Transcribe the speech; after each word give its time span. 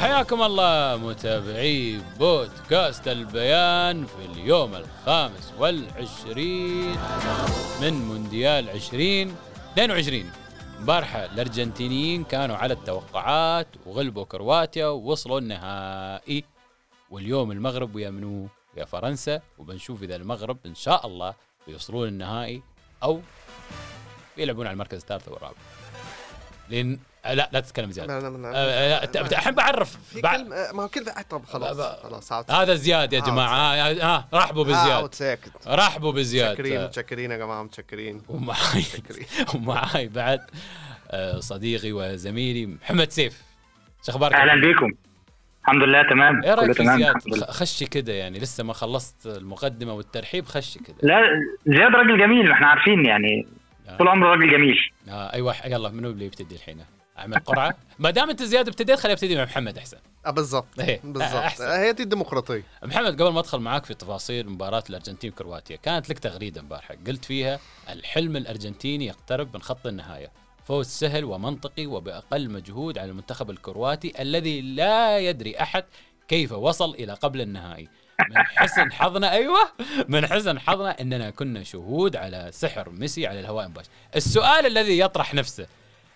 حياكم 0.00 0.42
الله 0.42 0.96
متابعي 0.96 2.00
بودكاست 2.18 3.08
البيان 3.08 4.06
في 4.06 4.24
اليوم 4.24 4.74
الخامس 4.74 5.52
والعشرين 5.58 6.96
من 7.80 7.92
مونديال 7.92 8.70
2022 8.70 10.30
امبارحة 10.78 11.24
الأرجنتينيين 11.24 12.24
كانوا 12.24 12.56
على 12.56 12.74
التوقعات 12.74 13.66
وغلبوا 13.86 14.24
كرواتيا 14.24 14.86
ووصلوا 14.86 15.38
النهائي. 15.38 16.44
واليوم 17.10 17.52
المغرب 17.52 17.94
ويا 17.94 18.10
منو؟ 18.10 18.48
ويا 18.76 18.84
فرنسا. 18.84 19.40
وبنشوف 19.58 20.02
إذا 20.02 20.16
المغرب 20.16 20.58
إن 20.66 20.74
شاء 20.74 21.06
الله 21.06 21.34
بيوصلون 21.66 22.08
النهائي 22.08 22.62
أو 23.02 23.20
يلعبون 24.36 24.66
على 24.66 24.74
المركز 24.74 25.00
الثالث 25.00 25.28
والرابع. 25.28 25.75
لأن 26.70 26.98
آه، 27.24 27.34
لا 27.34 27.48
لا 27.52 27.60
تتكلم 27.60 27.90
زيادة. 27.90 28.20
لا 28.20 28.28
لا 28.30 28.36
لا 28.36 28.48
آه، 28.54 29.04
آه، 29.18 29.20
الحين 29.20 29.54
بعرف 29.54 29.96
في 30.12 30.22
بع- 30.22 30.36
كلمة 30.36 30.72
ما 30.72 30.82
هو 30.82 30.86
آه، 31.18 31.22
طب 31.30 31.44
خلاص 31.44 31.80
خلاص 32.02 32.50
هذا 32.50 32.74
زياد 32.74 33.12
يا 33.12 33.20
جماعة. 33.20 33.74
ها 33.92 34.28
رحبوا 34.34 34.64
بزياد 34.64 35.14
ساكت. 35.14 35.50
رحبوا 35.66 36.12
متشكرين 36.12 36.72
بزياد 36.72 36.84
متشكرين 36.88 37.30
يا 37.30 37.36
جماعة 37.36 37.62
متشكرين. 37.62 38.22
ومعاي 38.28 38.78
متشكرين. 38.78 39.26
ومعاي 39.54 40.08
بعد. 40.08 40.40
صديقي 41.38 41.92
وزميلي 41.92 42.66
محمد 42.66 43.10
سيف. 43.10 43.42
شو 44.06 44.12
أخبارك؟ 44.12 44.34
أهلا 44.34 44.72
بكم 44.72 44.92
الحمد 45.62 45.82
لله 45.82 46.02
تمام. 46.10 46.44
إيه 46.44 46.54
رأيك 46.54 46.82
زياد؟ 46.82 47.14
خشي 47.50 47.86
كده 47.86 48.12
يعني 48.12 48.38
لسه 48.38 48.64
ما 48.64 48.72
خلصت 48.72 49.26
المقدمة 49.26 49.92
والترحيب 49.92 50.46
خشي 50.46 50.78
كده. 50.78 50.96
لا 51.02 51.20
زياد 51.66 51.94
راجل 51.94 52.18
جميل 52.18 52.46
ما 52.46 52.52
إحنا 52.52 52.66
عارفين 52.66 53.04
يعني. 53.06 53.46
آه. 53.88 53.96
طول 53.96 54.08
عمره 54.08 54.28
راجل 54.28 54.50
جميل. 54.50 54.76
آه 55.08 55.32
أيوه 55.32 55.66
يلا 55.66 55.88
منو 55.88 56.10
اللي 56.10 56.24
يبتدي 56.24 56.54
الحين؟ 56.54 56.84
اعمل 57.18 57.38
قرعة. 57.38 57.74
ما 57.98 58.10
دام 58.10 58.30
أنت 58.30 58.42
زياد 58.42 58.68
ابتديت 58.68 58.98
خليني 58.98 59.12
ابتدي 59.14 59.36
مع 59.36 59.44
محمد 59.44 59.78
أحسن. 59.78 59.96
آه 60.26 60.30
بالضبط. 60.30 60.80
إيه، 60.80 61.00
بالضبط. 61.04 61.60
آه، 61.60 61.78
هي 61.78 61.92
دي 61.92 62.02
الديمقراطية. 62.02 62.62
محمد 62.82 63.22
قبل 63.22 63.32
ما 63.32 63.40
أدخل 63.40 63.58
معاك 63.58 63.84
في 63.84 63.94
تفاصيل 63.94 64.48
مباراة 64.48 64.84
الأرجنتين 64.90 65.30
وكرواتيا 65.30 65.76
كانت 65.76 66.10
لك 66.10 66.18
تغريدة 66.18 66.60
امبارح 66.60 66.92
قلت 67.06 67.24
فيها 67.24 67.58
الحلم 67.88 68.36
الأرجنتيني 68.36 69.06
يقترب 69.06 69.54
من 69.54 69.62
خط 69.62 69.86
النهاية. 69.86 70.30
فوز 70.64 70.86
سهل 70.86 71.24
ومنطقي 71.24 71.86
وبأقل 71.86 72.50
مجهود 72.50 72.98
على 72.98 73.10
المنتخب 73.10 73.50
الكرواتي 73.50 74.22
الذي 74.22 74.60
لا 74.60 75.18
يدري 75.18 75.60
أحد 75.60 75.84
كيف 76.28 76.52
وصل 76.52 76.94
إلى 76.94 77.12
قبل 77.12 77.40
النهائي. 77.40 77.88
من 78.30 78.36
حسن 78.56 78.92
حظنا 78.92 79.32
أيوه. 79.32 79.72
من 80.08 80.26
حسن 80.26 80.58
حظنا 80.58 81.00
إننا 81.00 81.30
كنا 81.30 81.62
شهود 81.62 82.16
على 82.16 82.48
سحر 82.52 82.90
ميسي 82.90 83.26
على 83.26 83.40
الهواء 83.40 83.68
مباشر 83.68 83.88
السؤال 84.16 84.66
الذي 84.66 84.98
يطرح 84.98 85.34
نفسه 85.34 85.66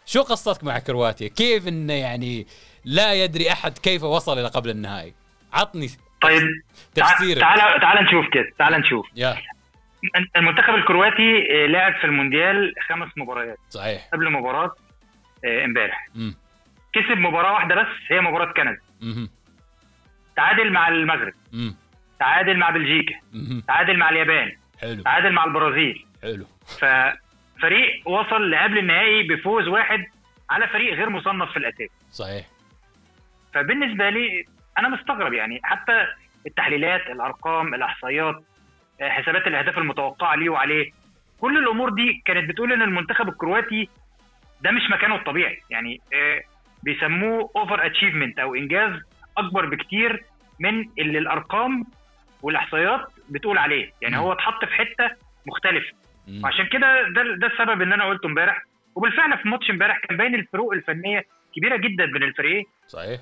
شو 0.06 0.22
قصتك 0.22 0.64
مع 0.64 0.78
كرواتيا؟ 0.78 1.28
كيف 1.28 1.68
انه 1.68 1.92
يعني 1.92 2.46
لا 2.84 3.14
يدري 3.14 3.52
أحد 3.52 3.78
كيف 3.78 4.02
وصل 4.02 4.38
إلى 4.38 4.48
قبل 4.48 4.70
النهائي؟ 4.70 5.14
عطني 5.52 5.88
طيب 6.22 6.42
تفسيرك 6.94 7.40
تعال 7.40 7.80
تعال 7.80 8.04
نشوف 8.04 8.26
كده 8.32 8.52
تعال 8.58 8.72
نشوف. 8.80 9.06
يا. 9.16 9.36
المنتخب 10.36 10.74
الكرواتي 10.74 11.46
آه، 11.50 11.66
لعب 11.66 11.94
في 11.94 12.04
المونديال 12.04 12.75
خمس 12.88 13.08
مباريات. 13.16 13.58
صحيح. 13.70 14.08
قبل 14.12 14.30
مباراة 14.32 14.75
آه، 15.44 15.64
امبارح. 15.64 16.08
كسب 16.92 17.19
مباراة 17.19 17.52
واحدة 17.52 17.75
بس 17.75 17.86
هي 18.08 18.20
مباراة 18.20 18.52
كندا. 18.52 18.78
تعادل 20.36 20.72
مع 20.72 20.88
المغرب. 20.88 21.34
تعادل 22.20 22.56
مع 22.56 22.70
بلجيكا 22.70 23.14
تعادل 23.69 23.97
مع 23.97 24.10
اليابان 24.10 24.53
حلو. 24.81 25.03
تعادل 25.03 25.32
مع 25.32 25.44
البرازيل. 25.44 26.06
حلو. 26.22 26.47
ففريق 26.81 28.08
وصل 28.08 28.50
لقبل 28.50 28.78
النهائي 28.78 29.22
بفوز 29.22 29.69
واحد 29.69 30.04
على 30.50 30.69
فريق 30.69 30.94
غير 30.94 31.10
مصنف 31.10 31.50
في 31.50 31.56
الاساس 31.56 31.88
صحيح. 32.12 32.47
فبالنسبة 33.54 34.10
لي 34.10 34.44
أنا 34.78 34.88
مستغرب 34.88 35.32
يعني 35.32 35.60
حتى 35.62 36.06
التحليلات 36.47 37.06
الأرقام 37.06 37.75
الإحصائيات 37.75 38.42
حسابات 39.00 39.47
الأهداف 39.47 39.78
المتوقعة 39.78 40.34
ليه 40.34 40.48
وعليه 40.48 40.91
كل 41.41 41.58
الأمور 41.58 41.91
دي 41.91 42.22
كانت 42.25 42.48
بتقول 42.50 42.72
إن 42.72 42.82
المنتخب 42.82 43.28
الكرواتي 43.28 43.88
ده 44.60 44.70
مش 44.70 44.82
مكانه 44.91 45.14
الطبيعي. 45.14 45.58
يعني 45.70 46.00
آه، 46.14 46.41
بيسموه 46.82 47.50
overachievement 47.56 48.38
أو 48.38 48.54
إنجاز 48.54 48.92
أكبر 49.38 49.66
بكتير 49.66 50.25
من 50.60 50.84
اللي 50.98 51.19
الأرقام 51.19 51.84
والاحصائيات 52.42 53.00
بتقول 53.28 53.58
عليه. 53.58 53.92
يعني. 54.02 54.18
هو 54.18 54.32
اتحط 54.32 54.64
في 54.64 54.74
حتة 54.74 55.16
مختلفة. 55.46 55.92
وعشان 56.44 56.66
كده 56.72 57.02
ده 57.14 57.22
ده 57.40 57.46
السبب 57.46 57.82
ان 57.82 57.92
أنا 57.92 58.04
قلته 58.08 58.26
امبارح. 58.26 58.64
وبالفعل 58.94 59.38
في 59.42 59.48
ماتش 59.48 59.70
امبارح 59.70 59.98
كان 60.08 60.16
باين 60.16 60.34
الفروق 60.34 60.72
الفنية 60.72 61.26
كبيرة 61.56 61.76
جدا 61.76 62.04
بين 62.12 62.22
الفريقين. 62.22 62.64
صحيح. 62.88 63.20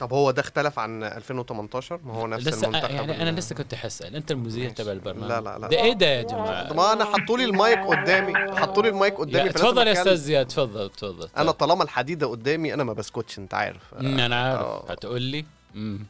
طب 0.00 0.12
هو 0.12 0.30
ده 0.30 0.40
اختلف 0.40 0.78
عن 0.78 1.02
2018 1.04 2.00
ما 2.04 2.14
هو 2.14 2.26
نفس 2.26 2.46
لسه 2.48 2.68
المنتخب 2.68 2.94
يعني 2.94 3.22
أنا 3.22 3.30
لسه 3.38 3.54
كنت 3.56 3.74
حسأل 3.74 4.16
أنت 4.16 4.30
المذيع. 4.30 4.70
تبع 4.70 4.92
البرنامج. 4.92 5.28
لا 5.30 5.40
لا 5.40 5.58
لا. 5.58 5.68
ده 5.68 5.82
إيه 5.82 5.92
ده 5.92 6.06
يا 6.06 6.22
جماعة؟ 6.22 6.68
طب 6.68 6.76
ما 6.76 6.92
أنا 6.92 7.04
حطوا 7.04 7.38
لي 7.38 7.44
المايك 7.44 7.78
قدامي. 7.78 8.34
حطوا 8.60 8.82
لي 8.82 8.88
المايك 8.88 9.14
قدامي 9.14 9.46
يا 9.46 9.52
فلازم 9.52 9.66
تفضل 9.68 9.86
يا. 9.86 9.92
أستاذ 9.92 10.14
زياد. 10.14 10.46
تفضل 10.46 10.90
تفضل. 10.90 11.28
أنا 11.36 11.50
طالما 11.50 11.84
الحديدة 11.84 12.26
قدامي 12.26 12.74
أنا 12.74 12.84
ما 12.84 12.92
بسكتش 12.92 13.38
أنت 13.38 13.54
عارف. 13.54 13.94
أنا 14.00 14.36
عارف. 14.36 14.60
آه. 14.60 14.84
هتقول 14.90 15.22
لي؟ 15.22 15.44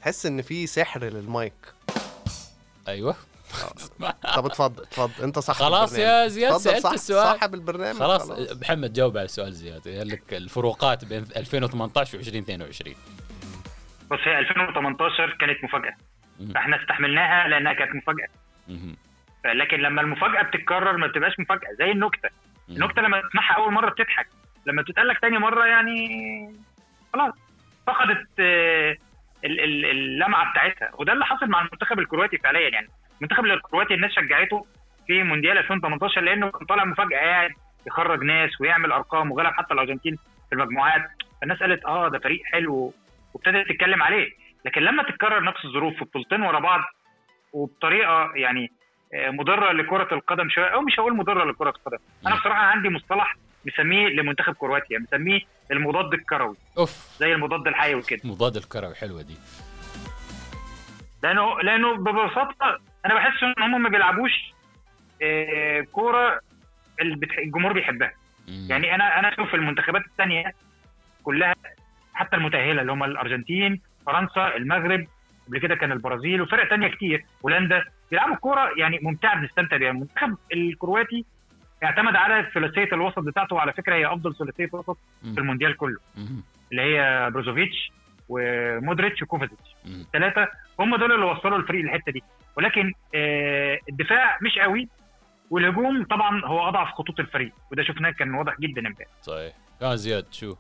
تحس 0.03 0.27
إن 0.27 0.43
في 0.43 0.67
سحر 0.67 1.05
للمايك. 1.05 1.53
أيوه. 2.89 3.17
طب 4.37 4.47
اتفضل 4.47 4.83
اتفضل. 4.83 5.25
أنت 5.25 5.39
صاحب 5.39 5.59
خلاص. 5.65 5.99
يا 5.99 6.27
زياد 6.29 6.57
سألت 6.57 6.83
صاحب- 6.83 6.95
السؤال. 6.95 7.23
صاحب 7.39 7.55
البرنامج 7.55 7.99
خلاص 7.99 8.31
محمد 8.63 8.93
جاوب 8.93 9.17
على 9.17 9.25
السؤال 9.25 9.53
زياد. 9.53 9.89
قال 9.89 10.09
لك 10.09 10.35
الفروقات 10.35 11.05
بين 11.05 11.25
2018 11.37 12.17
و 12.17 12.21
2022 12.21 12.95
بص 14.11 14.19
هي 14.25 14.39
2018 14.39 15.37
كانت 15.41 15.65
مفاجأة. 15.65 15.95
فاحنا 16.55 16.83
استحملناها 16.83 17.49
لأنها 17.49 17.73
كانت 17.73 17.95
مفاجأة. 17.95 18.29
لكن 19.45 19.77
لما 19.77 20.01
المفاجأة 20.03 20.43
بتتكرر 20.43 20.97
ما 20.97 21.07
بتبقاش 21.07 21.33
مفاجأة 21.41 21.69
زي 21.79 21.91
النكتة. 21.91 22.29
النكتة 22.69 23.03
لما 23.03 23.23
تسمعها 23.29 23.57
أول 23.57 23.73
مرة 23.73 23.91
بتضحك. 23.91 24.27
لما 24.67 24.83
بتتقال 24.83 25.09
لك 25.09 25.19
تاني 25.21 25.39
مرة 25.39 25.67
يعني 25.67 25.99
خلاص. 27.13 27.35
فقدت 27.87 28.29
آه، 28.41 28.97
اللمعة 29.45 30.51
بتاعتها. 30.51 30.91
وده 30.99 31.13
اللي 31.13 31.25
حصل 31.25 31.47
مع 31.49 31.59
المنتخب 31.61 31.99
الكرواتي 31.99 32.39
فعليا 32.39 32.69
يعني. 32.69 32.89
المنتخب 33.19 33.45
الكرواتي 33.45 33.95
الناس 33.95 34.13
شجعته 34.13 34.67
في 35.07 35.23
مونديال 35.23 35.59
2018 35.59 36.21
لأنه 36.21 36.51
كان 36.51 36.67
طالع 36.67 36.85
مفاجأة 36.85 37.19
قاعد 37.19 37.51
يخرج 37.87 38.23
ناس 38.23 38.61
ويعمل 38.61 38.93
أرقام 38.93 39.31
وغلب 39.33 39.53
حتى 39.53 39.75
الأرجنتين 39.75 40.17
في 40.49 40.53
المجموعات. 40.55 41.03
فالناس 41.41 41.59
قالت 41.59 41.85
آه 41.85 42.09
ده 42.09 42.19
فريق 42.19 42.43
حلو 42.45 42.93
وابتدت 43.35 43.69
تتكلم 43.69 44.03
عليه. 44.03 44.33
لكن 44.65 44.83
لما 44.83 45.03
تتكرر 45.03 45.45
نفس 45.45 45.65
الظروف 45.65 45.95
في 45.95 46.05
بطولتين 46.05 46.43
ورا 46.43 46.59
بعض 46.61 46.81
وبطريقة 47.53 48.33
يعني 48.35 48.73
آه، 49.15 49.31
مضرة 49.31 49.73
لكرة 49.73 50.15
القدم 50.15 50.49
شوية 50.49 50.67
أو 50.67 50.81
مش 50.81 51.01
هقول 51.01 51.17
مضرة 51.17 51.45
لكرة 51.45 51.69
القدم. 51.71 51.99
أنا 52.27 52.35
بصراحة 52.37 52.61
عندي 52.63 52.89
مصطلح 52.89 53.37
مسميه 53.67 54.09
لمنتخب 54.09 54.55
كرواتيا 54.55 54.99
مسميه 54.99 55.41
المضاد 55.71 56.15
الكروي. 56.15 56.57
أوف. 56.79 57.09
زي 57.21 57.33
المضاد 57.35 57.67
الحيوي 57.69 58.03
كده. 58.03 58.21
مضاد 58.25 58.57
الكروي 58.57 58.95
حلوة 58.95 59.23
دي. 59.23 59.37
لأنه 61.23 61.61
لأنه 61.61 61.97
ببساطة 61.97 62.79
أنا 63.07 63.15
بحس 63.15 63.43
إن 63.43 63.63
هم 63.63 63.83
ما 63.83 63.89
بيلعبوش 63.89 64.33
آه، 65.23 65.81
كورة 65.93 66.41
الجمهور 67.39 67.73
بيحبها. 67.73 68.13
مم. 68.49 68.67
يعني 68.71 68.95
أنا 68.95 69.19
أنا 69.19 69.33
أشوف 69.33 69.55
المنتخبات 69.55 70.03
الثانية 70.07 70.53
كلها 71.23 71.55
حتى 72.15 72.37
المتأهلة 72.37 72.81
اللي 72.81 72.93
هم 72.93 73.05
الأرجنتين 73.05 73.81
فرنسا 74.07 74.57
المغرب 74.57 75.07
قبل 75.49 75.59
كده 75.59 75.75
كان 75.75 75.93
البرازيل 75.93 76.43
وفرق 76.43 76.69
تانية 76.69 76.89
كتير. 76.89 77.25
هولندا 77.45 77.85
بيلعبوا 78.11 78.37
كورة 78.37 78.71
يعني 78.79 78.99
ممتعة 79.03 79.41
بنستمتع 79.41 79.77
بيها. 79.77 79.91
المنتخب 79.91 80.37
الكرواتي 80.53 81.25
اعتمد 81.85 82.17
على 82.17 82.51
ثلاثية 82.55 82.89
الوسط 82.93 83.19
بتاعته 83.19 83.57
وعلى 83.57 83.73
فكرة 83.73 83.95
هي 83.95 84.07
أفضل 84.07 84.35
ثلاثية 84.37 84.69
وسط. 84.73 84.97
في 85.23 85.39
المونديال 85.41 85.77
كله. 85.77 85.99
مم. 86.17 86.43
اللي 86.73 86.83
هي 86.83 87.31
بروزوفيتش 87.31 87.93
ومودريتش 88.29 89.23
وكوفازيتش. 89.23 89.75
مم. 89.85 90.01
الثلاثه 90.01 90.49
هم 90.81 90.97
دول 90.97 91.13
اللي 91.13 91.25
وصلوا 91.27 91.59
الفريق 91.59 91.85
الحته 91.85 92.13
دي. 92.13 92.23
ولكن 92.57 92.93
آه 93.15 93.79
الدفاع 93.89 94.39
مش 94.43 94.59
قوي 94.59 94.89
والهجوم 95.51 96.05
طبعا 96.05 96.45
هو 96.45 96.69
أضعف 96.69 96.89
خطوط 96.89 97.21
الفريق 97.21 97.53
وده 97.73 97.83
شفناه 97.83 98.11
كان 98.11 98.35
واضح 98.35 98.61
جدا 98.61 98.87
امبارح 98.89 99.09
صحيح. 99.23 99.53
كان 99.81 99.97
زياد 99.97 100.27
شو؟ 100.31 100.55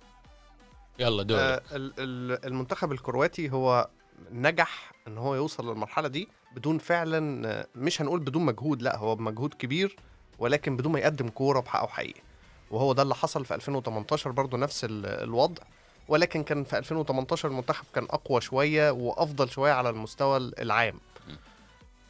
يلا 0.98 1.22
دور 1.22 1.38
آه 1.38 1.60
ال- 1.72 1.92
ال- 1.98 2.44
المنتخب 2.46 2.92
الكرواتي 2.92 3.50
هو 3.50 3.88
نجح 4.32 4.92
إن 5.08 5.18
هو 5.18 5.34
يوصل 5.34 5.70
للمرحلة 5.72 6.08
دي 6.08 6.28
بدون 6.56 6.78
فعلا 6.78 7.48
آه، 7.48 7.66
مش 7.74 8.02
هنقول 8.02 8.20
بدون 8.20 8.44
مجهود 8.46 8.82
لا 8.82 8.96
هو 8.98 9.14
بمجهود 9.16 9.54
كبير. 9.54 9.96
ولكن 10.38 10.76
بدون 10.76 10.92
ما 10.92 10.98
يقدم 10.98 11.28
كورة 11.28 11.60
بحقه 11.60 11.86
حقيقي. 11.86 12.20
وهو 12.70 12.92
ده 12.92 13.02
اللي 13.02 13.14
حصل 13.14 13.44
في 13.44 13.54
2018 13.54 14.30
برضو 14.30 14.56
نفس 14.56 14.84
ال- 14.84 15.06
الوضع. 15.06 15.62
ولكن 16.08 16.42
كان 16.42 16.64
في 16.64 16.78
2018 16.78 17.48
المنتخب 17.48 17.84
كان 17.94 18.04
أقوى 18.10 18.40
شوية 18.40 18.90
وأفضل 18.90 19.50
شوية 19.50 19.72
على 19.72 19.90
المستوى 19.90 20.36
العام. 20.36 21.00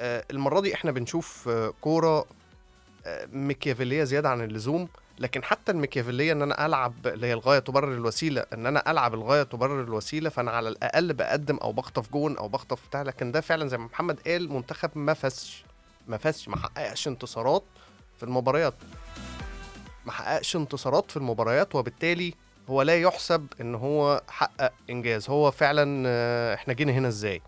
آه، 0.01 0.25
المرة 0.31 0.61
دي 0.61 0.75
إحنا 0.75 0.91
بنشوف 0.93 1.49
آه، 1.49 1.73
كورة 1.81 2.25
آه، 3.07 3.27
ميكيافيليه 3.33 4.05
زيادة 4.05 4.29
عن 4.29 4.41
اللزوم. 4.41 4.89
لكن 5.19 5.43
حتى 5.45 5.73
الميكيافيليه 5.73 6.33
إن 6.33 6.43
أنا 6.43 6.67
ألعب 6.67 7.07
اللي 7.07 7.27
هي 7.27 7.33
الغاية 7.33 7.59
تبرر 7.59 7.93
الوسيلة 7.93 8.47
إن 8.53 8.67
أنا 8.67 8.91
ألعب 8.91 9.15
الغاية 9.15 9.43
تبرر 9.43 9.81
الوسيلة 9.83 10.31
فأنا 10.31 10.51
على 10.51 10.69
الأقل 10.69 11.13
بقدم 11.13 11.57
أو 11.57 11.73
بخطف 11.73 12.13
جون 12.13 12.37
أو 12.37 12.49
بخطف 12.49 12.87
بتاع. 12.89 13.03
لكن 13.03 13.33
ده 13.33 13.41
فعلا 13.41 13.69
زي 13.69 13.79
ما 13.79 13.85
محمد 13.85 14.21
قال 14.27 14.53
منتخب 14.53 14.91
ما 14.95 15.15
فازش. 15.15 15.65
ما 16.09 16.17
فازش 16.17 16.49
ما 16.49 16.57
حققش 16.57 17.09
انتصارات. 17.09 17.63
في 18.17 18.23
المباريات 18.23 18.75
ما 20.07 20.13
حققش 20.13 20.57
انتصارات 20.57 21.11
في 21.11 21.17
المباريات 21.17 21.75
وبالتالي 21.75 22.35
هو 22.71 22.83
لا 22.83 22.97
يحسب 23.01 23.47
إن 23.61 23.75
هو 23.75 24.23
حقق 24.29 24.73
إنجاز 24.91 25.31
هو 25.31 25.51
فعلا 25.51 26.05
آه، 26.07 26.55
إحنا 26.55 26.75
جينا 26.75 26.93
هنا 26.93 27.09
إزاي 27.09 27.43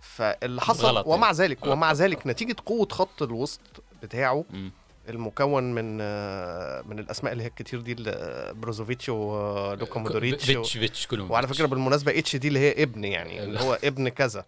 فاللي 0.00 0.60
حصل 0.60 0.86
غلط 0.86 1.06
يعني. 1.06 1.18
ومع 1.18 1.32
ذلك 1.32 1.66
ومع 1.66 1.92
ذلك 1.92 2.26
نتيجة 2.26 2.56
قوة 2.66 2.88
خط 2.90 3.22
الوسط 3.22 3.60
بتاعه. 4.02 4.44
المكون 5.08 5.74
من 5.74 5.98
آه، 6.00 6.82
من 6.82 6.98
الأسماء 6.98 7.32
اللي 7.32 7.44
هي 7.44 7.48
الكتير 7.48 7.80
دي 7.80 7.96
آه، 8.08 8.52
بروزوفيتش 8.52 9.08
ولوكا 9.08 10.00
مودريتش 10.00 10.76
فيتش 10.76 11.06
كلهم 11.06 11.30
وعلى. 11.30 11.48
فكرة 11.48 11.66
بالمناسبة 11.66 12.18
اتش 12.18 12.36
دي 12.36 12.48
اللي 12.48 12.58
هي 12.58 12.82
ابن 12.82 13.04
يعني 13.04 13.42
اللي 13.42 13.60
هو 13.60 13.78
ابن 13.84 14.08
كذا 14.08 14.44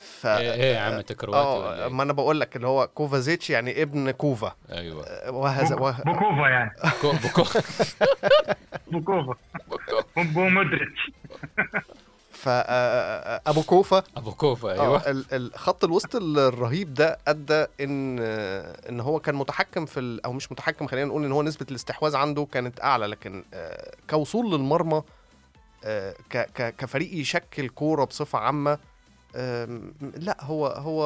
ف 0.00 0.26
إيه 0.26 0.52
إيه 0.52 0.74
يا 0.74 0.80
عم 0.80 0.92
ولا 0.92 1.02
آه 1.38 1.84
إيه؟ 1.84 1.88
ما 1.92 2.02
أنا 2.02 2.12
بقول 2.12 2.40
لك 2.40 2.56
اللي 2.56 2.66
هو 2.66 2.86
كوفازيتش 2.86 3.50
يعني 3.50 3.82
ابن 3.82 4.10
كوفا. 4.10 4.54
أيوه. 4.72 5.04
آه، 5.06 5.30
وهذا 5.30 5.74
بوك- 5.76 5.80
وه... 5.80 6.02
بوكوفا 6.02 6.48
يعني. 6.48 6.70
بوكو 7.02 7.12
بوكو. 7.22 7.44
بوكوفا. 8.92 9.34
بو 10.16 10.48
مودريتش. 10.48 11.10
ف 12.32 12.48
آه، 12.48 12.52
آه، 12.62 13.40
أبو 13.46 13.62
كوفا. 13.62 14.02
أبو 14.16 14.32
كوفا 14.32 14.72
أيوه 14.72 14.82
أيوه. 14.84 15.10
ال- 15.10 15.24
ال- 15.32 15.54
خط 15.58 15.84
الوسط 15.84 16.16
الرهيب 16.16 16.94
ده 16.94 17.18
أدى 17.28 17.66
إن 17.80 18.18
إن 18.88 19.00
هو 19.00 19.20
كان 19.20 19.34
متحكم 19.34 19.86
في 19.86 20.00
ال- 20.00 20.24
أو 20.24 20.32
مش 20.32 20.52
متحكم 20.52 20.86
خلينا 20.86 21.06
نقول 21.08 21.24
إن 21.24 21.32
هو 21.32 21.42
نسبة 21.42 21.66
الاستحواذ 21.70 22.16
عنده 22.16 22.46
كانت 22.52 22.80
أعلى 22.82 23.06
لكن 23.06 23.44
كوصول 24.10 24.50
للمرمى 24.52 25.02
ك- 26.30 26.50
ك- 26.54 26.74
كفريق 26.78 27.14
يشكل 27.14 27.68
كورة 27.68 28.04
بصفة 28.04 28.38
عامة 28.38 28.78
لا 30.16 30.36
هو 30.40 30.66
هو 30.66 31.02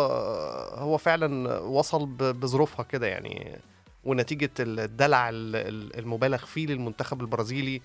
هو 0.74 0.96
فعلا 0.98 1.58
وصل 1.58 2.06
بظروفها 2.06 2.82
كده 2.84 3.06
يعني 3.06 3.58
ونتيجة 4.04 4.50
الدلع 4.60 5.28
ال- 5.28 5.56
ال- 5.56 5.98
المبالغ 5.98 6.38
فيه 6.46 6.66
للمنتخب 6.66 7.20
البرازيلي 7.20 7.80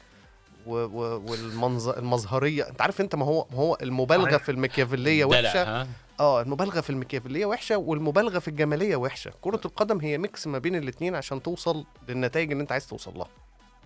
والمظهريه 1.27 2.69
انت 2.69 2.81
عارف 2.81 3.01
انت 3.01 3.15
ما 3.15 3.25
هو 3.25 3.45
ما 3.51 3.57
هو 3.57 3.77
المبالغة. 3.81 4.38
في 4.38 4.51
الميكيافيليه 4.51 5.25
دلع، 5.25 5.50
وحشة. 5.50 5.88
آه 6.19 6.42
المبالغة 6.42 6.81
في 6.81 6.89
الميكيافيليه 6.89 7.45
وحشة 7.45 7.77
والمبالغة 7.77 8.39
في 8.39 8.47
الجمالية 8.47 8.95
وحشة. 8.95 9.31
كرة 9.42 9.62
القدم 9.65 10.00
هي 10.00 10.18
mix 10.17 10.47
ما 10.47 10.57
بين 10.57 10.75
الاثنين 10.75 11.15
عشان 11.15 11.44
توصل 11.44 11.85
للنتائج 12.09 12.51
اللي 12.51 12.62
انت 12.62 12.71
عايز 12.71 12.88
توصل 12.88 13.18
لها. 13.18 13.27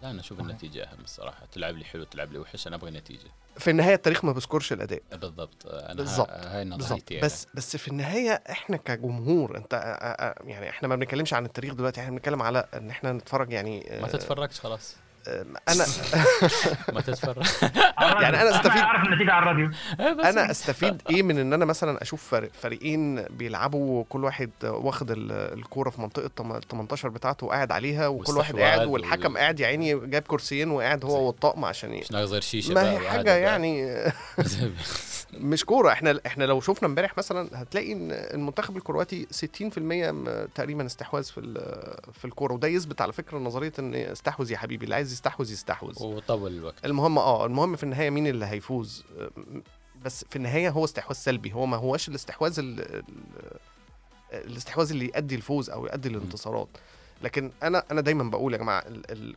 لا 0.04 0.10
أنا 0.10 0.20
أشوف 0.20 0.40
النتيجة 0.40 0.84
أهم 0.84 1.00
الصراحة. 1.04 1.46
تلعب 1.52 1.76
لي 1.78 1.86
حلو 1.86 2.04
تلعب 2.04 2.32
لي 2.32 2.40
وحش 2.40 2.68
أنا 2.68 2.76
أبغى 2.76 2.92
نتيجة. 2.92 3.30
في 3.58 3.70
النهاية 3.70 3.96
التاريخ 3.96 4.26
ما 4.26 4.32
بيذكرش 4.32 4.74
الأداء. 4.74 5.02
بالضبط. 5.12 5.66
أنا 5.66 5.94
بالضبط. 5.94 6.30
هاي 6.30 6.66
نظريتي 6.66 7.20
بس 7.20 7.48
بس 7.54 7.78
في 7.78 7.88
النهاية 7.88 8.32
إحنا 8.50 8.78
كجمهور 8.78 9.58
أنت 9.58 9.74
يعني 10.46 10.70
إحنا 10.70 10.88
ما 10.88 10.96
بنتكلمش 10.96 11.34
عن 11.34 11.46
التاريخ 11.46 11.74
دلوقتي 11.74 12.02
إحنا 12.02 12.12
بنتكلم 12.12 12.42
على 12.42 12.68
إن 12.74 12.90
إحنا 12.90 13.12
نتفرج 13.14 13.52
يعني 13.52 13.88
ما 14.02 14.08
آه، 14.08 14.12
تتفرجش 14.12 14.60
خلاص. 14.60 14.96
أنا 15.28 15.86
ما 16.94 17.02
تتفرج 17.02 17.46
يعني 18.22 18.42
أنا 18.42 18.62
أستفيد- 18.62 18.78
اعرف 18.78 19.04
النتيجة 19.08 19.32
على 19.32 19.44
الراديو 19.44 19.68
بس 20.20 20.26
أنا 20.26 20.52
أستفيد 20.52 21.02
إيه 21.10 21.24
من 21.24 21.38
إن 21.40 21.54
أنا 21.54 21.66
مثلا 21.66 22.02
أشوف 22.02 22.24
فريق 22.28 22.52
فريقين 22.62 23.22
بيلعبوا 23.24 24.04
كل 24.10 24.24
واحد 24.24 24.50
واخد 24.64 25.12
ال- 25.12 25.32
الكورة 25.32 25.90
في 25.90 26.02
منطقة 26.02 26.28
تم- 26.36 26.60
18 26.60 27.10
بتاعته 27.10 27.46
وقاعد 27.46 27.72
عليها 27.72 28.08
وكل 28.08 28.38
واحد 28.38 28.56
قاعد 28.60 28.88
والحكم 28.88 29.38
قاعد 29.38 29.60
يا 29.60 29.68
عيني 29.68 30.00
جايب 30.08 30.24
كرسيين 30.24 30.72
وقاعد 30.72 31.06
هو 31.06 31.26
والطقم 31.28 31.66
عشان. 31.66 31.90
مش 31.90 32.12
ناقص 32.12 32.30
غير 32.32 32.42
شيشة 32.42 32.74
ما 32.74 32.92
هي 32.92 33.10
حاجة. 33.10 33.36
يعني 33.36 34.04
مش 35.34 35.66
كورة 35.66 35.92
إحنا 35.92 36.20
إحنا 36.26 36.44
لو 36.44 36.62
شفنا 36.62 36.88
امبارح 36.90 37.18
مثلا 37.18 37.50
هتلاقي 37.54 37.94
إن 37.94 38.12
المنتخب 38.12 38.78
الكرواتي 38.78 39.28
60% 39.32 39.78
م- 40.12 40.46
تقريبا 40.56 40.86
استحواذ 40.86 41.24
في 41.24 41.38
ال- 41.40 41.98
في 42.14 42.26
الكورة 42.26 42.54
وده 42.54 42.68
يثبت 42.68 43.02
على 43.02 43.14
فكرة 43.14 43.38
نظرية 43.38 43.72
إن 43.80 43.94
استحوذ 43.96 44.52
يا 44.52 44.58
حبيبي 44.58 44.84
اللي 44.84 44.96
عايز 44.96 45.13
يستحوذ 45.14 45.52
يستحوذ. 45.52 46.04
وطول 46.04 46.52
الوقت. 46.58 46.86
المهم 46.86 47.18
آه 47.18 47.46
المهم 47.46 47.76
في 47.76 47.84
النهاية 47.84 48.10
مين 48.10 48.28
اللي 48.28 48.46
هيفوز؟ 48.46 49.04
بس 50.06 50.26
في 50.30 50.36
النهاية 50.36 50.70
هو 50.70 50.86
استحواذ 50.86 51.16
سلبي 51.16 51.54
هو 51.54 51.66
ما 51.66 51.78
هوش 51.78 52.10
الاستحواذ 52.10 52.60
ال... 52.60 52.80
ال... 52.80 53.04
الاستحواذ 54.34 54.92
اللي 54.92 55.06
يؤدي 55.06 55.36
الفوز 55.36 55.70
أو 55.70 55.86
يؤدي 55.86 56.10
الانتصارات. 56.10 56.68
لكن 57.22 57.52
أنا 57.64 57.84
أنا 57.92 58.02
دايما 58.02 58.24
بقول 58.24 58.54
يا 58.54 58.58
جماعة 58.58 58.84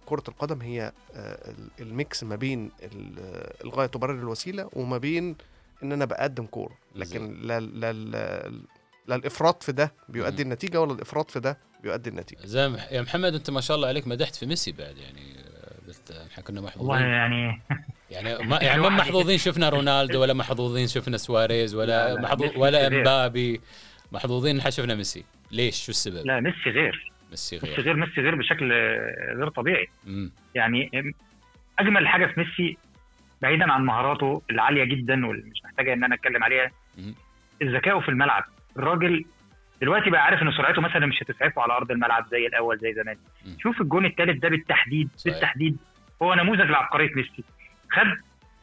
كرة 0.07 0.23
القدم 0.29 0.61
هي 0.63 0.93
آه، 1.15 1.51
ال- 1.51 1.71
الميكس 1.81 2.25
ما 2.25 2.37
بين 2.37 2.71
ال- 2.83 3.53
الغاية 3.65 3.87
تبرر 3.87 4.15
الوسيلة 4.15 4.69
وما 4.73 4.99
بين 4.99 5.37
إن 5.83 5.93
أنا 5.93 6.05
بقدم 6.05 6.47
كورة. 6.47 6.77
لكن 6.95 7.41
لا 7.43 7.61
لا 7.61 7.93
لا, 7.93 8.49
لا 9.07 9.15
الإفراط 9.15 9.63
في 9.63 9.73
ده 9.73 9.93
بيؤدي. 10.09 10.43
النتيجة 10.43 10.81
ولا 10.81 10.93
الإفراط 10.93 11.31
في 11.31 11.41
ده 11.41 11.59
بيؤدي 11.83 12.11
النتيجة. 12.11 12.47
زي 12.47 12.61
يا 12.91 13.03
محمد 13.03 13.35
أنت 13.35 13.51
ما 13.51 13.61
شاء 13.61 13.77
الله 13.77 13.89
عليك 13.89 14.07
مدحت 14.07 14.35
في 14.37 14.47
ميسي 14.47 14.73
بعد 14.73 14.97
يعني 14.99 15.37
قلت 15.97 16.11
إحنا 16.33 16.45
كنا 16.45 16.61
والله 16.61 16.73
محظوظين 16.77 17.07
يعني 17.07 17.61
يعني 18.11 18.47
ما 18.49 18.59
يعني 18.63 18.83
ما 18.83 18.89
محظوظين 18.89 19.39
شفنا 19.39 19.69
رونالدو 19.69 20.21
ولا 20.23 20.35
محظوظين 20.35 20.87
شفنا 20.87 21.17
سواريز 21.17 21.75
لا، 21.75 21.81
ولا 21.81 22.15
لا، 22.15 22.21
محظوظ 22.21 22.51
ولا 22.57 22.89
غير. 22.89 22.99
امبابي 22.99 23.61
محظوظين 24.13 24.61
إن 24.61 24.71
شفنا 24.71 24.95
ميسي. 24.95 25.25
ليش؟ 25.53 25.85
شو 25.85 25.91
السبب؟ 25.91 26.27
لا 26.27 26.41
ميسي 26.41 26.71
غير. 26.71 27.13
ميسي 27.31 27.57
ميسي 27.57 27.67
غير. 27.67 27.81
غير 27.81 27.97
ميسي 27.97 28.21
غير 28.21 28.35
بشكل 28.35 28.73
غير 29.39 29.49
طبيعي. 29.49 29.89
مم. 30.07 30.31
يعني 30.55 30.91
أجمل 31.79 32.09
حاجة 32.09 32.27
في 32.27 32.41
ميسي 32.41 32.77
بعيدا 33.43 33.73
عن 33.73 33.85
مهاراته 33.85 34.43
العالية 34.51 34.85
جدا 34.85 35.27
واللي 35.27 35.51
مش 35.51 35.65
محتاجة 35.65 35.93
إن 35.93 36.05
أنا 36.05 36.15
أتكلم 36.15 36.45
عليها. 36.45 36.71
الذكاء 37.63 38.01
في 38.01 38.09
الملعب. 38.09 38.45
الراجل 38.77 39.25
دلوقتي 39.81 40.11
بقى 40.11 40.25
عارف 40.25 40.43
إن 40.43 40.53
سرعته 40.53 40.83
مثلا 40.83 41.07
مش 41.07 41.23
هتسعفه 41.23 41.63
على 41.63 41.73
أرض 41.73 41.91
الملعب 41.91 42.27
زي 42.31 42.47
الأول 42.47 42.79
زي 42.79 42.95
زمان. 42.95 43.17
شوف 43.59 43.81
الجون 43.81 44.07
الثالث 44.07 44.43
ده 44.43 44.49
بالتحديد 44.49 45.09
صحيح. 45.17 45.33
بالتحديد 45.35 45.79
هو 46.23 46.35
نموذج 46.35 46.71
لعبقرية 46.71 47.15
ميسي. 47.15 47.45
خد 47.91 48.07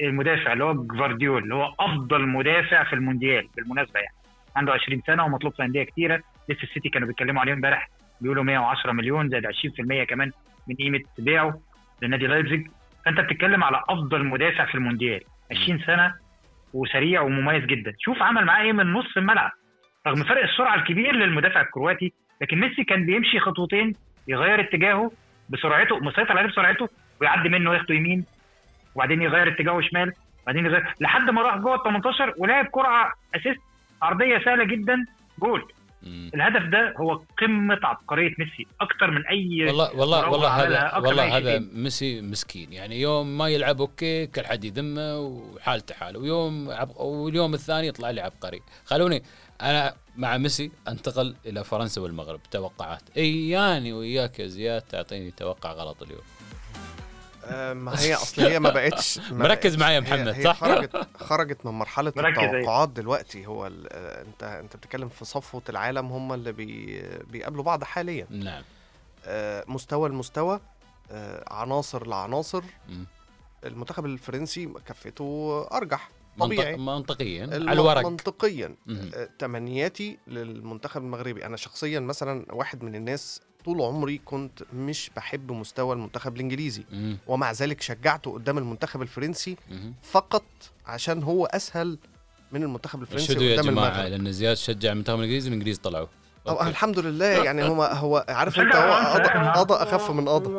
المدافع 0.02 0.54
اللي 0.54 0.64
هو 0.64 0.74
جفارديول 0.74 1.44
اللي 1.44 1.56
هو 1.56 1.74
أفضل 1.80 2.28
مدافع 2.28 2.84
في 2.84 2.94
المونديال 2.94 3.48
بالمناسبة 3.56 4.00
يعني. 4.00 4.16
عنده 4.56 4.74
20 4.74 5.02
سنة 5.08 5.26
ومطلوب 5.26 5.54
في 5.54 5.64
أندية 5.64 5.84
كتيرة. 5.84 6.22
لسه 6.50 6.64
السيتي 6.64 6.90
كانوا 6.90 7.08
بيتكلموا 7.08 7.42
عليه 7.42 7.54
امبارح 7.54 7.90
بيقولوا 8.22 8.44
110 8.44 8.92
مليون 8.92 9.30
زائد 9.30 9.46
20% 9.46 10.04
كمان 10.04 10.32
من 10.68 10.76
قيمة 10.76 11.00
بيعه 11.18 11.60
لنادي 12.02 12.28
لايبزيج. 12.28 12.68
فأنت 13.06 13.20
بتتكلم 13.20 13.64
على 13.64 13.82
أفضل 13.90 14.26
مدافع 14.26 14.66
في 14.66 14.76
المونديال. 14.76 15.22
20 15.52 15.80
سنة 15.80 16.14
وسريع 16.74 17.22
ومميز 17.22 17.64
جدا. 17.64 17.94
شوف 18.00 18.22
عمل 18.22 18.46
معاه 18.46 18.64
إيه 18.64 18.74
من 18.74 18.94
نص 18.94 19.18
الملعب. 19.18 19.52
رغم 20.08 20.24
فرق 20.24 20.44
السرعة 20.44 20.76
الكبير 20.76 21.16
للمدافع 21.16 21.62
الكرواتي 21.62 22.14
لكن 22.42 22.60
ميسي 22.60 22.84
كان 22.84 23.06
بيمشي 23.06 23.40
خطوتين 23.40 23.96
يغير 24.28 24.60
اتجاهه 24.60 25.12
بسرعته 25.50 26.00
مسيطر 26.00 26.38
عليه 26.38 26.50
بسرعته 26.50 26.90
ويعدي 27.22 27.50
منه 27.50 27.74
ياخده 27.74 27.96
يمين 27.96 28.26
وبعدين 28.96 29.22
يغير 29.22 29.48
اتجاهه 29.48 29.82
شمال 29.82 30.14
وبعدين 30.44 30.66
يغير 30.66 30.94
لحد 31.02 31.30
ما 31.30 31.42
راح 31.42 31.58
جوه 31.58 31.76
ال 31.76 31.84
18 31.84 32.34
ولعب 32.38 32.66
كرة 32.66 33.12
assist 33.36 33.62
عرضيه 34.02 34.38
سهلة 34.38 34.64
جدا 34.64 35.06
جول. 35.40 35.72
مم. 36.04 36.32
الهدف 36.36 36.64
ده 36.72 36.94
هو 36.98 37.22
قمة 37.42 37.80
عبقرية 37.84 38.36
ميسي 38.40 38.68
أكتر 38.82 39.12
من 39.12 39.28
أي 39.28 39.66
والله 39.68 39.96
والله 39.96 40.30
والله 40.30 40.50
هذا 40.50 40.98
والله 40.98 41.38
هذا. 41.38 41.60
ميسي 41.74 42.22
مسكين. 42.22 42.74
يعني 42.74 43.02
يوم 43.02 43.38
ما 43.38 43.50
يلعب 43.50 43.82
okay 43.82 44.28
كل 44.28 44.46
حد 44.46 44.64
يذمه 44.64 45.20
وحالته 45.20 45.96
حاله. 45.96 46.20
ويوم 46.20 46.72
عب... 46.72 46.90
واليوم 46.96 47.54
الثاني 47.54 47.88
يطلع 47.88 48.10
لي 48.10 48.22
عبقري. 48.22 48.62
خلوني 48.86 49.24
أنا 49.62 49.94
مع 50.16 50.38
ميسي 50.38 50.72
أنتقل 50.88 51.36
إلى 51.46 51.64
فرنسا 51.64 52.02
والمغرب. 52.02 52.40
توقعات. 52.52 53.18
أياني 53.18 53.94
وياك 53.94 54.40
يا 54.40 54.48
زياد 54.48 54.82
تعطيني 54.82 55.32
توقع 55.32 55.72
غلط 55.72 56.04
اليوم. 56.04 56.22
ما 57.74 58.00
هي 58.02 58.14
أصل 58.14 58.42
هي 58.42 58.60
ما 58.60 58.70
بقتش 58.70 59.20
ما 59.32 59.38
مركز 59.38 59.76
معايا 59.78 59.98
هي- 59.98 60.02
محمد، 60.02 60.28
هي 60.28 60.44
صح؟ 60.44 60.60
خرجت 60.60 61.08
خرجت 61.18 61.66
من 61.66 61.72
مرحلة 61.72 62.14
أيوة. 62.18 62.30
التوقعات 62.58 62.90
دلوقتي 62.90 63.46
هو 63.48 63.68
ال- 63.68 63.88
آه، 63.94 64.22
انت 64.22 64.44
أنت 64.44 64.76
بتتكلم 64.78 65.10
في 65.10 65.26
صفوة 65.26 65.62
العالم 65.70 66.06
هم 66.12 66.34
اللي 66.34 66.52
بي 66.52 67.02
بيقابلوا 67.32 67.64
بعض 67.64 67.84
حاليا 67.84 68.28
نعم 68.30 68.64
آه، 69.26 69.64
مستوى 69.68 70.10
المستوى 70.10 70.60
آه، 71.12 71.44
عناصر 71.54 72.08
لعناصر. 72.08 72.64
المنتخب 73.66 74.06
الفرنسي 74.06 74.74
كفته 74.88 75.68
أرجح 75.74 76.10
طبيعي 76.40 76.78
منطقيا 76.78 77.44
على 77.54 77.72
الورق 77.72 78.06
منطقيا. 78.08 78.76
آه، 79.16 79.30
تمنياتي 79.40 80.18
للمنتخب 80.28 81.02
المغربي 81.02 81.46
أنا 81.46 81.58
شخصيا 81.58 82.00
مثلا 82.00 82.46
واحد 82.56 82.84
من 82.84 82.96
الناس 82.96 83.42
طول 83.66 83.82
عمري 83.82 84.18
كنت 84.26 84.64
مش 84.74 85.12
بحب 85.16 85.52
مستوى 85.52 85.96
المنتخب 85.96 86.36
الإنجليزي 86.36 86.84
مهم. 86.92 87.18
ومع 87.28 87.52
ذلك 87.52 87.82
شجعته 87.82 88.34
قدام 88.34 88.58
المنتخب 88.58 89.02
الفرنسي 89.02 89.58
مهم. 89.72 89.94
فقط 90.04 90.44
عشان 90.86 91.24
هو 91.24 91.46
أسهل 91.46 91.98
من 92.52 92.64
المنتخب 92.64 93.02
الفرنسي 93.02 93.24
ارشدوا 93.34 93.44
يا 93.48 93.54
قدام 93.62 93.72
جماعة 93.74 93.88
المغرب 93.90 94.12
لأن 94.12 94.32
زياد 94.32 94.58
شجع 94.58 94.92
المنتخب 94.92 95.16
الإنجليزي 95.20 95.48
الانجليز 95.50 95.78
طلعوا 95.78 96.08
أو. 96.48 96.62
الحمد 96.62 97.00
لله 97.00 97.26
يعني 97.26 97.64
هو 97.64 97.84
هو 97.84 98.26
عارف 98.30 98.60
أنت 98.60 98.76
هو 98.76 98.92
قضى 99.56 99.74
أخف 99.74 100.12
من 100.12 100.30
قضى 100.30 100.50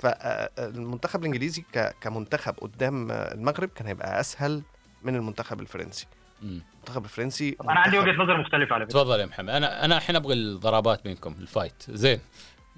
فالمنتخب 0.00 1.20
الإنجليزي 1.20 1.62
ك- 1.72 1.94
كمنتخب 2.00 2.54
قدام 2.60 3.10
المغرب 3.10 3.68
كان 3.74 3.86
هيبقى 3.86 4.20
أسهل 4.20 4.62
من 5.02 5.16
المنتخب 5.16 5.60
الفرنسي 5.60 6.06
مم. 6.42 6.62
المنتخب 6.86 7.04
الفرنسي 7.04 7.56
أنا 7.60 7.72
عندي 7.80 7.98
وجهة 7.98 8.12
نظر 8.22 8.36
مختلفة 8.40 8.74
على 8.74 8.86
فكرة. 8.86 8.92
تفضل 8.94 9.20
يا 9.20 9.26
محمد. 9.26 9.48
أنا 9.50 9.84
أنا 9.84 9.96
الحين 9.96 10.16
أبغى 10.16 10.34
الضربات 10.34 11.04
بينكم 11.04 11.34
الفايت. 11.40 11.82
زين. 11.88 12.18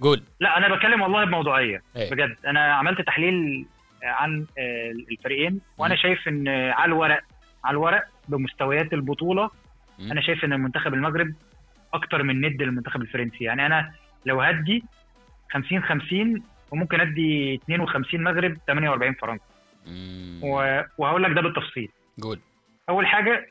قول. 0.00 0.22
لا 0.40 0.56
أنا 0.58 0.74
بتكلم 0.76 1.00
والله 1.02 1.24
بموضوعية. 1.24 1.82
إيه. 1.96 2.10
بجد. 2.10 2.36
أنا 2.46 2.74
عملت 2.74 3.00
تحليل 3.00 3.66
عن 4.02 4.46
آه، 4.58 4.90
الفريقين 5.10 5.60
وأنا 5.78 5.94
مم. 5.94 6.00
شايف 6.00 6.28
إن 6.28 6.48
على 6.48 6.84
الورق 6.92 7.20
على 7.64 7.72
الورق 7.74 8.02
بمستويات 8.28 8.92
البطولة 8.92 9.50
مم. 9.98 10.12
أنا 10.12 10.20
شايف 10.20 10.44
إن 10.44 10.52
المنتخب 10.52 10.94
المغرب 10.94 11.32
أكتر 11.94 12.22
من 12.22 12.40
ند 12.40 12.62
للمنتخب 12.62 13.02
الفرنسي. 13.02 13.44
يعني 13.44 13.66
أنا 13.66 13.92
لو 14.26 14.40
هدي 14.40 14.84
50 15.52 15.82
50 15.82 16.42
وممكن 16.70 17.00
أدي 17.00 17.54
52 17.54 18.22
مغرب 18.22 18.56
48 18.66 19.14
فرنسا. 19.14 19.44
و- 20.42 20.82
وهقول 20.98 21.22
لك 21.22 21.30
ده 21.32 21.40
بالتفصيل. 21.40 21.88
قول. 22.22 22.40
أول 22.88 23.06
حاجة 23.06 23.46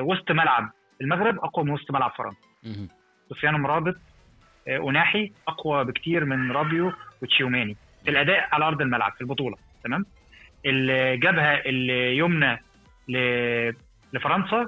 وسط 0.00 0.30
ملعب 0.30 0.70
المغرب 1.00 1.38
أقوى 1.38 1.64
من 1.64 1.70
وسط 1.70 1.90
ملعب 1.90 2.10
فرنسا. 2.10 2.38
سفيان 3.30 3.54
مرابط 3.54 3.94
آه، 4.68 4.90
أناحي 4.90 5.32
أقوى 5.48 5.84
بكتير 5.84 6.24
من 6.24 6.52
رابيو 6.52 6.92
وتشيوماني 7.22 7.76
في 8.04 8.10
الأداء 8.10 8.48
على 8.52 8.64
أرض 8.64 8.80
الملعب 8.80 9.12
في 9.12 9.20
البطولة 9.20 9.56
تمام؟ 9.84 10.06
الجبهة 10.66 11.54
اليمنى 11.66 12.58
لفرنسا 14.12 14.66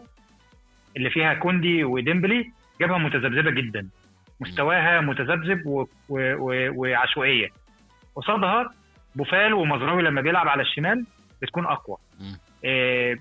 اللي 0.97 1.11
فيها 1.11 1.35
كوندي 1.35 1.85
وديمبلي 1.85 2.51
جبهة 2.81 2.99
متذبذبة 2.99 3.51
جدا. 3.51 3.89
مستواها 4.41 5.01
متذبذب 5.01 5.67
و- 5.67 5.81
و- 6.09 6.35
و- 6.35 6.73
وعشوائية. 6.75 7.49
قصادها 8.17 8.71
بوفال 9.15 9.55
ومزراوي 9.55 10.03
لما 10.03 10.21
بيلعب 10.21 10.49
على 10.49 10.63
الشمال 10.63 11.05
بتكون 11.43 11.67
أقوى. 11.67 11.97
آه، 12.65 13.17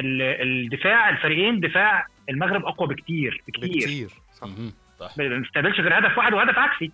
الدفاع 0.00 1.08
الفريقين 1.08 1.60
دفاع 1.60 2.06
المغرب 2.28 2.64
أقوى 2.64 2.88
بكتير 2.88 3.42
بكتير. 3.48 3.68
بكتير 3.70 4.10
صح. 4.40 5.18
ما 5.18 5.28
بنستقبلش 5.28 5.80
غير 5.80 5.98
هدف 5.98 6.18
واحد 6.18 6.32
وهدف 6.34 6.58
عكسي. 6.58 6.92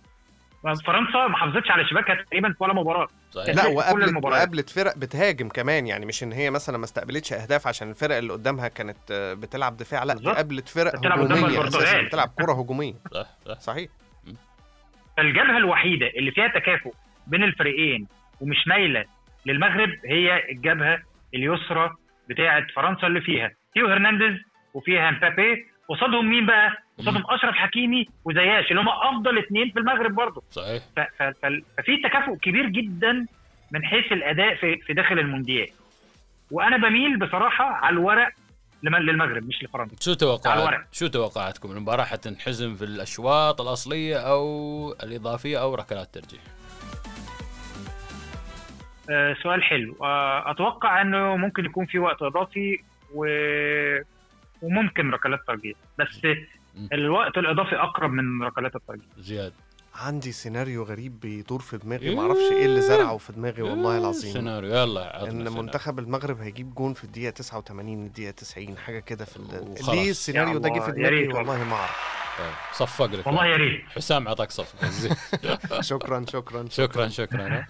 فرنسا 0.63 1.27
ما 1.27 1.37
حافظتش 1.37 1.71
على 1.71 1.85
شباكها 1.89 2.15
تقريبا 2.15 2.49
في 2.49 2.63
ولا 2.63 2.73
مباراة. 2.73 3.07
صحيح. 3.31 3.55
لا 3.55 3.67
وقابلت. 3.67 4.25
وقابلت 4.25 4.69
فرق 4.69 4.97
بتهاجم 4.97 5.49
كمان 5.49 5.87
يعني 5.87 6.05
مش 6.05 6.23
إن 6.23 6.31
هي 6.31 6.49
مثلا 6.51 6.77
ما 6.77 6.83
استقبلتش 6.85 7.33
أهداف 7.33 7.67
عشان 7.67 7.89
الفرق 7.89 8.15
اللي 8.15 8.33
قدامها 8.33 8.67
كانت 8.67 8.97
بتلعب 9.11 9.77
دفاع 9.77 10.03
لا. 10.03 10.13
قابلت 10.33 10.67
فرق 10.69 10.95
بتلعب 10.99 11.19
هجومية 11.19 11.45
البرتغال. 11.47 11.83
أساسا 11.83 12.01
بتلعب 12.01 12.29
كرة 12.37 12.51
هجومية. 12.61 12.93
صح 13.13 13.27
صح. 13.45 13.59
صحيح. 13.59 13.89
فالجبهه 15.17 15.57
الوحيدة 15.57 16.07
اللي 16.07 16.31
فيها 16.31 16.47
تكافؤ 16.47 16.93
بين 17.27 17.43
الفريقين 17.43 18.07
ومش 18.41 18.67
مايلة 18.67 19.05
للمغرب 19.45 19.89
هي 20.05 20.51
الجبهة 20.51 20.99
اليسرى 21.33 21.95
بتاعه 22.29 22.67
فرنسا 22.75 23.07
اللي 23.07 23.21
فيها. 23.21 23.51
تيو 23.73 23.87
هرنانديز 23.87 24.37
وفيها 24.73 25.11
مبابي. 25.11 25.65
قصادهم 25.89 26.29
مين 26.29 26.45
بقى؟ 26.45 26.71
قصادهم 26.99 27.23
أشرف 27.29 27.55
حكيمي 27.55 28.07
وزياش 28.25 28.71
اللي 28.71 28.81
هم 28.81 28.89
أفضل 28.89 29.37
اثنين 29.37 29.69
في 29.71 29.79
المغرب 29.79 30.15
برضه. 30.15 30.43
صحيح. 30.51 30.83
ففي 31.77 31.97
تكافؤ 32.03 32.35
كبير 32.35 32.65
جدا 32.69 33.25
من 33.71 33.85
حيث 33.85 34.11
الأداء 34.11 34.55
في 34.55 34.77
في 34.77 34.93
داخل 34.93 35.19
المونديال. 35.19 35.67
وأنا 36.51 36.77
بميل 36.77 37.19
بصراحة 37.19 37.65
على 37.65 37.93
الورق 37.93 38.29
لم- 38.83 38.95
للمغرب 38.95 39.43
مش 39.47 39.63
لفرنسا. 39.63 39.95
شو 39.99 40.09
على 40.11 40.17
توقعات 40.19 40.57
الورق. 40.59 40.85
شو 40.91 41.07
توقعاتكم؟ 41.07 41.71
المباراة 41.71 42.03
حتنحزم 42.03 42.75
في 42.75 42.85
الأشواط 42.85 43.61
الأصلية 43.61 44.17
أو 44.17 44.91
الإضافية 45.03 45.61
أو 45.61 45.75
ركلات 45.75 46.13
ترجيح. 46.13 46.41
سؤال 49.43 49.63
حلو. 49.63 49.95
آه، 50.01 50.51
أتوقع 50.51 51.01
إنه 51.01 51.35
ممكن 51.35 51.65
يكون 51.65 51.85
في 51.85 51.99
وقت 51.99 52.21
إضافي 52.21 52.79
و... 53.13 53.25
وممكن 54.61 55.11
ركلات 55.11 55.39
ترجيح 55.47 55.77
بس 55.99 56.21
الوقت 56.93 57.37
الإضافي 57.37 57.75
أقرب 57.75 58.11
من 58.11 58.43
ركلات 58.43 58.75
الترجيح 58.75 59.05
زياد 59.17 59.53
عندي 59.95 60.31
سيناريو 60.31 60.83
غريب 60.83 61.19
بيدور 61.19 61.59
في 61.59 61.77
دماغي 61.77 62.09
إيه؟ 62.09 62.15
ما 62.15 62.21
أعرفش 62.21 62.51
إيه 62.51 62.65
اللي 62.65 62.81
زرعه 62.81 63.17
في 63.17 63.33
دماغي 63.33 63.61
والله 63.61 63.97
العظيم. 63.97 64.33
سيناريو. 64.33 64.69
يلا 64.75 65.23
إن 65.23 65.29
سيناريو. 65.31 65.61
منتخب 65.61 65.99
المغرب 65.99 66.39
هيجيب 66.39 66.73
جون 66.75 66.93
في 66.93 67.03
الدقيقة 67.03 67.29
89 67.29 68.05
الدقيقة 68.05 68.31
90 68.31 68.77
حاجة 68.77 68.99
كده 68.99 69.25
في 69.25 69.37
ال-. 69.37 69.75
ليه 69.91 70.09
السيناريو 70.09 70.57
ده 70.59 70.69
جه 70.69 70.79
في 70.79 70.91
دماغي 70.91 71.27
والله. 71.27 71.63
ما 71.63 71.75
أعرف. 71.75 72.19
طيب، 72.39 72.47
صفق 72.73 73.05
لك 73.05 73.27
والله 73.27 73.45
يا 73.45 73.57
ريت. 73.57 73.81
حسام 73.95 74.27
عطاك 74.27 74.49
زين. 74.83 75.15
شكرا 75.81 76.25
شكرا. 76.29 76.65
شكرا 76.69 77.07
شكرا. 77.07 77.65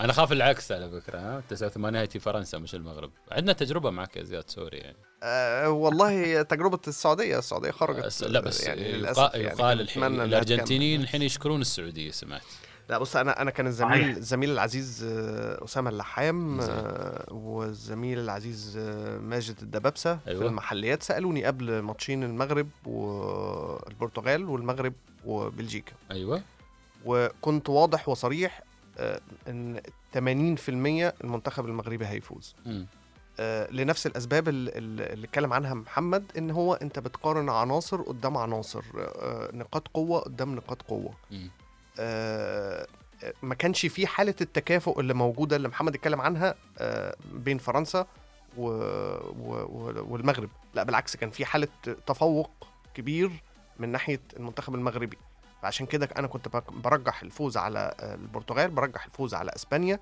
أنا 0.00 0.12
خاف 0.12 0.32
العكس 0.32 0.72
على 0.72 0.90
فكرة 0.90 1.18
ها 1.18 1.42
89 1.48 1.96
هيتي 1.96 2.18
فرنسا 2.18 2.58
مش 2.58 2.74
المغرب 2.74 3.10
عندنا 3.32 3.52
تجربة 3.52 3.90
معك 3.90 4.16
يا 4.16 4.22
زياد 4.22 4.50
سوري 4.50 4.78
يعني 4.78 4.96
آه 5.22 5.70
والله 5.70 6.42
تجربة 6.42 6.80
السعودية 6.88 7.38
السعودية 7.38 7.70
خرجت 7.70 8.04
بس 8.04 8.22
لا 8.22 8.40
بس 8.40 8.64
يعني 8.66 8.80
يقال, 8.82 9.30
يعني 9.40 9.44
يقال 9.44 9.80
الحين 9.80 10.20
الأرجنتينيين. 10.20 11.00
الحين 11.00 11.22
يشكرون 11.22 11.60
السعودية 11.60 12.10
سمعت 12.10 12.42
لا 12.88 12.98
بص 12.98 13.16
أنا 13.16 13.42
أنا 13.42 13.50
كان 13.50 13.66
الزميل. 13.66 14.16
الزميل 14.16 14.50
العزيز 14.50 15.04
آه، 15.08 15.64
أسامة 15.64 15.90
اللحام. 15.90 16.60
آه، 16.60 17.24
والزميل 17.32 18.18
العزيز 18.18 18.78
ماجد 19.20 19.56
الدبابسة 19.62 20.18
أيوة. 20.28 20.40
في 20.40 20.46
المحليات 20.46 21.02
سألوني 21.02 21.44
قبل 21.44 21.78
ماتشين 21.78 22.24
المغرب 22.24 22.68
والبرتغال 22.86 24.44
والمغرب 24.44 24.92
وبلجيكا 25.24 25.92
أيوه 26.10 26.42
وكنت 27.04 27.68
واضح 27.68 28.08
وصريح 28.08 28.62
إن 29.48 29.80
80% 30.14 30.18
المنتخب 31.24 31.66
المغربي 31.66 32.06
هيفوز. 32.06 32.54
آه، 33.40 33.70
لنفس 33.70 34.06
الأسباب 34.06 34.48
ال- 34.48 34.68
ال- 34.68 35.12
اللي 35.12 35.26
اتكلم 35.26 35.52
عنها 35.52 35.74
محمد 35.74 36.24
إن 36.38 36.50
هو 36.50 36.74
أنت 36.74 36.98
بتقارن 36.98 37.48
عناصر 37.48 38.02
قدام 38.02 38.36
عناصر 38.36 38.82
آه، 38.98 39.50
نقاط 39.52 39.88
قوة 39.88 40.20
قدام 40.20 40.54
نقاط 40.54 40.82
قوة. 40.82 41.14
آه، 41.98 42.86
ما 43.42 43.54
كانش 43.54 43.86
في 43.86 44.06
حالة 44.06 44.34
التكافؤ 44.40 45.00
اللي 45.00 45.14
موجودة 45.14 45.56
اللي 45.56 45.68
محمد 45.68 45.94
اتكلم 45.94 46.20
عنها 46.20 46.54
آه، 46.78 47.16
بين 47.32 47.58
فرنسا 47.58 48.06
و... 48.58 48.68
و... 48.68 49.54
و... 49.68 50.04
والمغرب 50.12 50.48
لا 50.74 50.82
بالعكس 50.82 51.16
كان 51.16 51.30
في 51.30 51.44
حالة 51.44 51.68
تفوق 52.06 52.50
كبير 52.94 53.30
من 53.78 53.88
ناحية 53.88 54.20
المنتخب 54.36 54.74
المغربي 54.74 55.18
فعشان 55.66 55.86
كده 55.86 56.08
أنا 56.18 56.26
كنت 56.26 56.48
برجح 56.70 57.22
الفوز 57.22 57.56
على 57.56 57.94
آه، 58.00 58.14
البرتغال 58.14 58.70
برجح 58.70 59.04
الفوز 59.04 59.34
على 59.34 59.50
إسبانيا. 59.56 59.98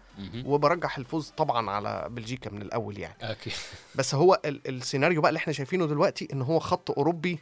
وبرجح 0.46 0.98
الفوز 0.98 1.30
طبعا 1.30 1.70
على 1.70 2.06
بلجيكا 2.10 2.50
من 2.50 2.62
الأول 2.62 2.98
يعني 2.98 3.14
أكيد 3.22 3.52
بس 3.94 4.14
هو 4.14 4.40
ال- 4.44 4.68
السيناريو 4.68 5.20
بقى 5.20 5.28
اللي 5.28 5.38
إحنا 5.38 5.52
شايفينه 5.52 5.86
دلوقتي 5.86 6.28
إن 6.32 6.42
هو 6.42 6.58
خط 6.58 6.90
أوروبي 6.90 7.38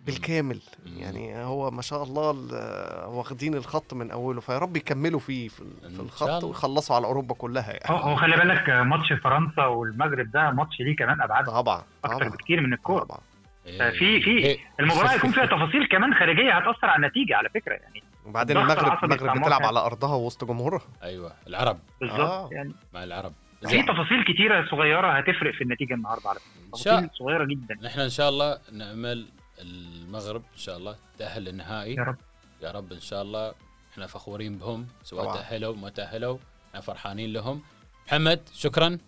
بالكامل. 0.00 0.60
يعني 0.86 1.44
هو 1.44 1.70
ما 1.70 1.82
شاء 1.82 2.02
الله 2.02 2.30
ال- 2.30 3.04
واخدين 3.08 3.54
الخط 3.54 3.94
من 3.94 4.10
أوله 4.10 4.40
فيا 4.40 4.58
رب 4.58 4.76
يكملوا 4.76 5.20
فيه 5.20 5.48
في, 5.48 5.62
الخط. 5.82 6.44
ويخلصوا 6.44 6.96
على 6.96 7.06
أوروبا 7.06 7.34
كلها 7.34 7.72
يعني 7.72 7.84
هو 8.04 8.16
خلي 8.16 8.36
بالك 8.36 8.68
ماتش 8.70 9.12
فرنسا 9.24 9.64
والمغرب 9.66 10.30
ده 10.30 10.50
ماتش 10.50 10.80
ليه 10.80 10.96
كمان 10.96 11.22
أبعاد 11.22 11.44
طبعا 11.46 11.82
أكتر 12.04 12.16
طبعا 12.18 12.28
بكتير 12.28 12.60
من 12.60 12.72
الكورة 12.72 13.04
طبعا 13.04 13.18
في- 13.66 14.20
في- 14.20 14.38
إيه. 14.38 14.58
المباراة 14.80 15.08
هيكون 15.08 15.30
فيها 15.32 15.46
تفاصيل 15.46 15.88
كمان 15.88 16.14
خارجية 16.14 16.52
هتأثر 16.58 16.86
على 16.86 17.06
النتيجة 17.06 17.36
على 17.36 17.48
فكرة 17.48 17.72
يعني 17.72 18.02
وبعدين 18.26 18.56
المغرب 18.56 19.04
المغرب 19.04 19.42
بتلعب. 19.42 19.62
على 19.62 19.78
أرضها 19.80 20.14
وسط 20.16 20.44
جمهورها. 20.44 20.80
أيوه 21.02 21.32
العرب. 21.46 21.78
بالظبط 22.00 22.20
آه. 22.20 22.48
يعني 22.52 22.74
مع 22.94 23.04
العرب. 23.04 23.32
في. 23.68 23.82
تفاصيل 23.82 24.24
كتيرة 24.24 24.66
صغيرة 24.70 25.18
هتفرق 25.18 25.54
في 25.54 25.64
النتيجة 25.64 25.94
النهارده 25.94 26.28
على 26.28 26.38
فكرة. 26.38 26.74
إن 26.74 26.78
شاء 26.82 26.94
تفاصيل 27.00 27.18
صغيرة 27.18 27.44
جدا. 27.44 27.74
نحن 27.82 28.00
إن 28.00 28.10
شاء 28.10 28.28
الله 28.28 28.58
نأمل 28.72 29.26
المغرب 29.60 30.42
إن 30.52 30.58
شاء 30.58 30.76
الله 30.76 30.96
تأهل 31.18 31.44
للنهائي. 31.44 31.94
يا 31.94 32.02
رب. 32.02 32.16
يا 32.62 32.70
رب 32.70 32.92
إن 32.92 33.00
شاء 33.00 33.22
الله. 33.22 33.52
إحنا 33.92 34.06
فخورين 34.06 34.58
بهم. 34.58 34.86
سواء 35.02 35.24
طبعاً. 35.24 35.36
تاهلوا 35.36 35.76
ما 35.76 35.88
تأهلوا. 35.90 36.38
إحنا 36.68 36.80
فرحانين 36.80 37.32
لهم. 37.32 37.62
محمد 38.06 38.40
شكرا. 38.54 38.98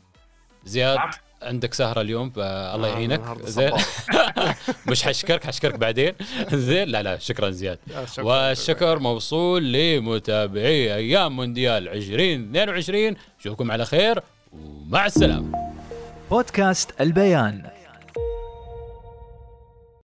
زياد. 0.68 0.98
عندك 1.42 1.74
سهرة 1.74 2.00
اليوم 2.00 2.30
فالله 2.30 2.88
آه، 2.88 2.92
يعينك 2.92 3.20
زين. 3.44 3.70
مش 4.90 5.02
حشكرك 5.02 5.44
حشكرك 5.46 5.74
بعدين 5.74 6.12
زين 6.52 6.88
لا 6.88 7.02
لا 7.02 7.18
شكرا 7.18 7.50
زياد 7.50 7.78
شكراً. 8.12 8.24
والشكر 8.24 8.98
موصول 8.98 9.72
لمتابعي 9.72 10.94
أيام 10.94 11.36
مونديال 11.36 11.88
2022 11.88 13.16
اشوفكم 13.40 13.70
على 13.70 13.84
خير 13.84 14.20
ومع 14.52 15.06
السلامة 15.06 15.70
بودكاست 16.30 17.00
البيان 17.00 17.62